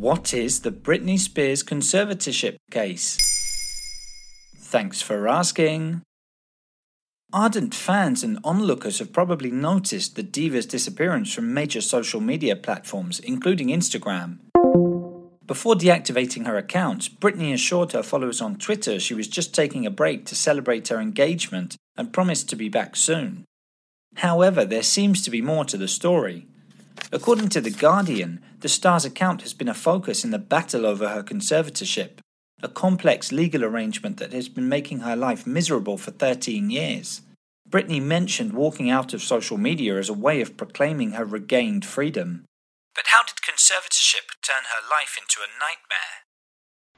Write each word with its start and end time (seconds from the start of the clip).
What 0.00 0.32
is 0.32 0.60
the 0.60 0.70
Britney 0.70 1.18
Spears 1.18 1.62
conservatorship 1.62 2.56
case? 2.70 3.18
Thanks 4.56 5.02
for 5.02 5.28
asking. 5.28 6.00
Ardent 7.34 7.74
fans 7.74 8.24
and 8.24 8.38
onlookers 8.42 8.98
have 9.00 9.12
probably 9.12 9.50
noticed 9.50 10.16
the 10.16 10.22
diva's 10.22 10.64
disappearance 10.64 11.34
from 11.34 11.52
major 11.52 11.82
social 11.82 12.22
media 12.22 12.56
platforms, 12.56 13.20
including 13.20 13.68
Instagram. 13.68 14.38
Before 15.44 15.74
deactivating 15.74 16.46
her 16.46 16.56
accounts, 16.56 17.10
Britney 17.10 17.52
assured 17.52 17.92
her 17.92 18.02
followers 18.02 18.40
on 18.40 18.56
Twitter 18.56 18.98
she 18.98 19.12
was 19.12 19.28
just 19.28 19.54
taking 19.54 19.84
a 19.84 19.90
break 19.90 20.24
to 20.24 20.34
celebrate 20.34 20.88
her 20.88 20.98
engagement 20.98 21.76
and 21.98 22.10
promised 22.10 22.48
to 22.48 22.56
be 22.56 22.70
back 22.70 22.96
soon. 22.96 23.44
However, 24.14 24.64
there 24.64 24.82
seems 24.82 25.20
to 25.24 25.30
be 25.30 25.42
more 25.42 25.66
to 25.66 25.76
the 25.76 25.88
story. 25.88 26.46
According 27.12 27.48
to 27.50 27.60
The 27.60 27.70
Guardian, 27.70 28.40
the 28.60 28.68
star's 28.68 29.04
account 29.04 29.42
has 29.42 29.54
been 29.54 29.68
a 29.68 29.74
focus 29.74 30.24
in 30.24 30.30
the 30.30 30.38
battle 30.38 30.86
over 30.86 31.08
her 31.08 31.22
conservatorship, 31.22 32.18
a 32.62 32.68
complex 32.68 33.32
legal 33.32 33.64
arrangement 33.64 34.18
that 34.18 34.32
has 34.32 34.48
been 34.48 34.68
making 34.68 35.00
her 35.00 35.16
life 35.16 35.46
miserable 35.46 35.98
for 35.98 36.10
13 36.10 36.70
years. 36.70 37.22
Britney 37.68 38.02
mentioned 38.02 38.52
walking 38.52 38.90
out 38.90 39.14
of 39.14 39.22
social 39.22 39.56
media 39.56 39.96
as 39.96 40.08
a 40.08 40.14
way 40.14 40.40
of 40.40 40.56
proclaiming 40.56 41.12
her 41.12 41.24
regained 41.24 41.84
freedom. 41.84 42.44
But 42.94 43.06
how 43.08 43.22
did 43.22 43.36
conservatorship 43.36 44.26
turn 44.42 44.64
her 44.64 44.88
life 44.90 45.16
into 45.16 45.40
a 45.40 45.50
nightmare? 45.58 46.26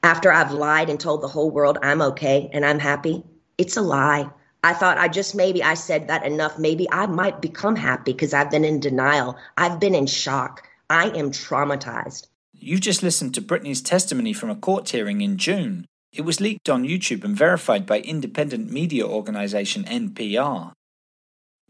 After 0.03 0.31
I've 0.31 0.51
lied 0.51 0.89
and 0.89 0.99
told 0.99 1.21
the 1.21 1.27
whole 1.27 1.51
world 1.51 1.77
I'm 1.81 2.01
okay 2.01 2.49
and 2.51 2.65
I'm 2.65 2.79
happy, 2.79 3.23
it's 3.57 3.77
a 3.77 3.81
lie. 3.81 4.29
I 4.63 4.73
thought 4.73 4.97
I 4.97 5.09
just 5.09 5.35
maybe 5.35 5.61
I 5.61 5.73
said 5.73 6.07
that 6.07 6.25
enough. 6.25 6.57
Maybe 6.57 6.89
I 6.91 7.05
might 7.05 7.41
become 7.41 7.75
happy 7.75 8.13
because 8.13 8.33
I've 8.33 8.49
been 8.49 8.63
in 8.63 8.79
denial. 8.79 9.37
I've 9.57 9.79
been 9.79 9.93
in 9.93 10.07
shock. 10.07 10.67
I 10.89 11.09
am 11.09 11.31
traumatized. 11.31 12.27
You 12.53 12.79
just 12.79 13.03
listened 13.03 13.33
to 13.35 13.41
Britney's 13.41 13.81
testimony 13.81 14.31
from 14.31 14.49
a 14.49 14.55
court 14.55 14.89
hearing 14.89 15.21
in 15.21 15.37
June. 15.37 15.85
It 16.13 16.21
was 16.21 16.39
leaked 16.39 16.69
on 16.69 16.85
YouTube 16.85 17.25
and 17.25 17.35
verified 17.35 17.85
by 17.85 17.99
independent 17.99 18.71
media 18.71 19.05
organization 19.05 19.83
NPR. 19.83 20.71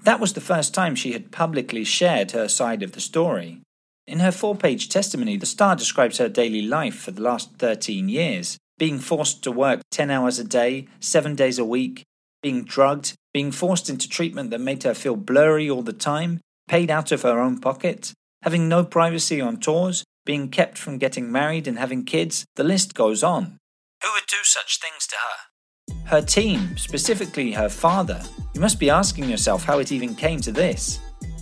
That 0.03 0.19
was 0.19 0.33
the 0.33 0.41
first 0.41 0.73
time 0.73 0.95
she 0.95 1.13
had 1.13 1.31
publicly 1.31 1.83
shared 1.83 2.31
her 2.31 2.47
side 2.47 2.83
of 2.83 2.91
the 2.91 3.01
story. 3.01 3.61
In 4.05 4.19
her 4.19 4.31
four 4.31 4.55
page 4.55 4.89
testimony, 4.89 5.37
the 5.37 5.45
star 5.45 5.75
describes 5.75 6.17
her 6.17 6.29
daily 6.29 6.61
life 6.61 6.95
for 6.95 7.11
the 7.11 7.21
last 7.21 7.55
13 7.57 8.09
years 8.09 8.57
being 8.77 8.99
forced 8.99 9.43
to 9.43 9.51
work 9.51 9.81
10 9.91 10.11
hours 10.11 10.39
a 10.39 10.43
day, 10.43 10.87
7 10.99 11.35
days 11.35 11.57
a 11.57 11.63
week, 11.63 12.03
being 12.43 12.63
drugged, 12.63 13.15
being 13.33 13.51
forced 13.51 13.89
into 13.89 14.07
treatment 14.07 14.51
that 14.51 14.61
made 14.61 14.83
her 14.83 14.93
feel 14.93 15.15
blurry 15.15 15.67
all 15.67 15.81
the 15.81 15.93
time, 15.93 16.39
paid 16.67 16.91
out 16.91 17.11
of 17.11 17.23
her 17.23 17.39
own 17.39 17.59
pocket, 17.59 18.13
having 18.43 18.69
no 18.69 18.83
privacy 18.83 19.41
on 19.41 19.57
tours, 19.57 20.03
being 20.25 20.49
kept 20.49 20.77
from 20.77 20.99
getting 20.99 21.31
married 21.31 21.67
and 21.67 21.79
having 21.79 22.05
kids, 22.05 22.45
the 22.55 22.63
list 22.63 22.93
goes 22.93 23.23
on. 23.23 23.57
Who 24.03 24.09
would 24.13 24.27
do 24.27 24.37
such 24.43 24.79
things 24.79 25.07
to 25.07 25.15
her? 25.15 26.05
Her 26.05 26.21
team, 26.21 26.77
specifically 26.77 27.51
her 27.53 27.69
father. 27.69 28.21
You 28.53 28.61
must 28.61 28.79
be 28.79 28.89
asking 28.89 29.29
yourself 29.29 29.63
how 29.63 29.79
it 29.79 29.91
even 29.91 30.15
came 30.15 30.39
to 30.41 30.51
this. 30.51 30.99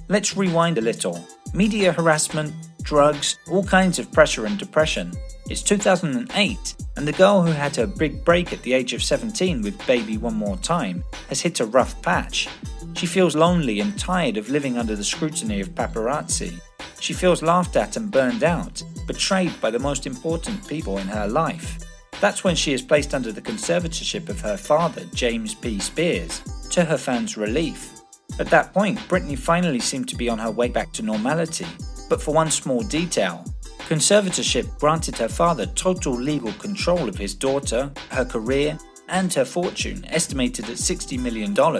Let's 0.07 0.37
rewind 0.37 0.77
a 0.77 0.81
little. 0.81 1.25
Media 1.53 1.91
harassment, 1.91 2.53
drugs, 2.81 3.37
all 3.49 3.63
kinds 3.63 3.99
of 3.99 4.11
pressure 4.11 4.45
and 4.45 4.57
depression. 4.57 5.11
It's 5.49 5.61
2008, 5.61 6.75
and 7.01 7.07
the 7.07 7.13
girl 7.13 7.41
who 7.41 7.51
had 7.51 7.75
her 7.75 7.87
big 7.87 8.23
break 8.23 8.53
at 8.53 8.61
the 8.61 8.73
age 8.73 8.93
of 8.93 9.01
17 9.01 9.63
with 9.63 9.87
Baby 9.87 10.19
One 10.19 10.35
More 10.35 10.57
Time 10.57 11.03
has 11.29 11.41
hit 11.41 11.59
a 11.59 11.65
rough 11.65 11.99
patch. 12.03 12.47
She 12.93 13.07
feels 13.07 13.35
lonely 13.35 13.79
and 13.79 13.97
tired 13.97 14.37
of 14.37 14.51
living 14.51 14.77
under 14.77 14.95
the 14.95 15.03
scrutiny 15.03 15.61
of 15.61 15.73
paparazzi. 15.73 16.61
She 16.99 17.13
feels 17.13 17.41
laughed 17.41 17.75
at 17.75 17.97
and 17.97 18.11
burned 18.11 18.43
out, 18.43 18.83
betrayed 19.07 19.59
by 19.59 19.71
the 19.71 19.79
most 19.79 20.05
important 20.05 20.67
people 20.67 20.99
in 20.99 21.07
her 21.07 21.27
life. 21.27 21.79
That's 22.19 22.43
when 22.43 22.55
she 22.55 22.71
is 22.71 22.83
placed 22.83 23.15
under 23.15 23.31
the 23.31 23.41
conservatorship 23.41 24.29
of 24.29 24.39
her 24.41 24.55
father, 24.55 25.03
James 25.15 25.55
P. 25.55 25.79
Spears, 25.79 26.43
to 26.69 26.85
her 26.85 26.99
fans' 26.99 27.35
relief. 27.35 27.99
At 28.37 28.51
that 28.51 28.75
point, 28.75 28.99
Britney 29.09 29.39
finally 29.39 29.79
seemed 29.79 30.07
to 30.09 30.15
be 30.15 30.29
on 30.29 30.37
her 30.37 30.51
way 30.51 30.67
back 30.67 30.91
to 30.93 31.01
normality, 31.01 31.65
but 32.09 32.21
for 32.21 32.35
one 32.35 32.51
small 32.51 32.83
detail, 32.83 33.43
Conservatorship 33.91 34.79
granted 34.79 35.17
her 35.17 35.27
father 35.27 35.65
total 35.65 36.13
legal 36.13 36.53
control 36.53 37.09
of 37.09 37.17
his 37.17 37.35
daughter, 37.35 37.91
her 38.11 38.23
career, 38.23 38.77
and 39.09 39.33
her 39.33 39.43
fortune, 39.43 40.05
estimated 40.05 40.63
at 40.69 40.77
$60 40.77 41.19
million. 41.19 41.53
But 41.53 41.75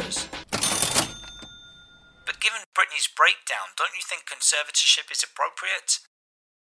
given 2.42 2.60
Britney's 2.76 3.08
breakdown, 3.16 3.72
don't 3.78 3.96
you 3.96 4.04
think 4.04 4.24
conservatorship 4.26 5.10
is 5.10 5.24
appropriate? 5.24 6.00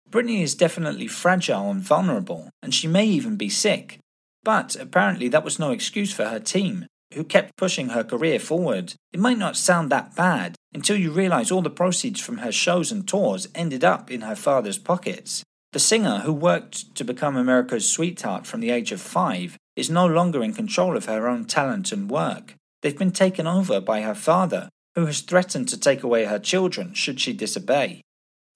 Britney 0.08 0.40
is 0.40 0.54
definitely 0.54 1.08
fragile 1.08 1.68
and 1.68 1.82
vulnerable, 1.82 2.50
and 2.62 2.72
she 2.72 2.86
may 2.86 3.06
even 3.06 3.34
be 3.34 3.48
sick. 3.48 3.98
But 4.44 4.76
apparently, 4.76 5.26
that 5.30 5.42
was 5.42 5.58
no 5.58 5.72
excuse 5.72 6.12
for 6.12 6.26
her 6.26 6.38
team, 6.38 6.86
who 7.14 7.24
kept 7.24 7.56
pushing 7.56 7.90
her 7.90 8.04
career 8.04 8.38
forward. 8.38 8.94
It 9.12 9.20
might 9.20 9.38
not 9.38 9.56
sound 9.56 9.90
that 9.90 10.14
bad 10.14 10.56
until 10.72 10.96
you 10.96 11.10
realize 11.10 11.50
all 11.50 11.62
the 11.62 11.70
proceeds 11.70 12.20
from 12.20 12.38
her 12.38 12.52
shows 12.52 12.92
and 12.92 13.06
tours 13.06 13.48
ended 13.54 13.84
up 13.84 14.10
in 14.10 14.22
her 14.22 14.36
father's 14.36 14.78
pockets. 14.78 15.42
The 15.72 15.78
singer, 15.78 16.20
who 16.20 16.32
worked 16.32 16.94
to 16.96 17.04
become 17.04 17.36
America's 17.36 17.88
sweetheart 17.88 18.46
from 18.46 18.60
the 18.60 18.70
age 18.70 18.92
of 18.92 19.00
five, 19.00 19.56
is 19.76 19.90
no 19.90 20.06
longer 20.06 20.42
in 20.42 20.52
control 20.52 20.96
of 20.96 21.06
her 21.06 21.28
own 21.28 21.44
talent 21.44 21.92
and 21.92 22.10
work. 22.10 22.54
They've 22.82 22.98
been 22.98 23.12
taken 23.12 23.46
over 23.46 23.80
by 23.80 24.00
her 24.02 24.14
father, 24.14 24.68
who 24.94 25.06
has 25.06 25.20
threatened 25.20 25.68
to 25.68 25.78
take 25.78 26.02
away 26.02 26.24
her 26.24 26.38
children 26.38 26.94
should 26.94 27.20
she 27.20 27.32
disobey. 27.32 28.00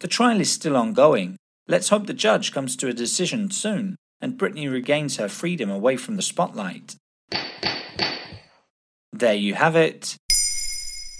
The 0.01 0.09
trial 0.09 0.41
is 0.41 0.51
still 0.51 0.77
ongoing. 0.77 1.37
Let's 1.69 1.91
hope 1.91 2.07
the 2.07 2.15
judge 2.15 2.53
comes 2.53 2.77
to 2.77 2.89
a 2.89 2.93
decision 2.93 3.51
soon 3.51 3.97
and 4.25 4.39
Britney 4.39 4.73
regains 4.73 5.19
her 5.19 5.29
freedom 5.29 5.71
away 5.71 5.99
from 5.99 6.17
the 6.17 6.23
spotlight. 6.23 6.97
There 9.17 9.33
you 9.33 9.55
have 9.55 9.77
it. 9.77 10.17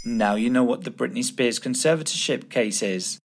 Now 0.05 0.35
you 0.35 0.51
know 0.51 0.65
what 0.65 0.83
the 0.83 0.91
Britney 0.91 1.23
Spears 1.23 1.61
conservatorship 1.61 2.51
case 2.51 2.83
is. 2.83 3.21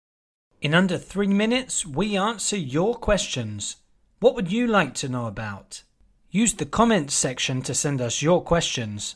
In 0.60 0.75
under 0.75 0.99
three 0.99 1.28
minutes, 1.28 1.87
we 1.87 2.16
answer 2.16 2.56
your 2.56 2.97
questions. 2.97 3.77
What 4.19 4.34
would 4.34 4.50
you 4.50 4.66
like 4.66 4.93
to 4.94 5.09
know 5.09 5.27
about? 5.27 5.84
Use 6.32 6.54
the 6.54 6.66
comments 6.66 7.15
section 7.15 7.62
to 7.62 7.75
send 7.75 8.00
us 8.00 8.22
your 8.22 8.43
questions. 8.43 9.15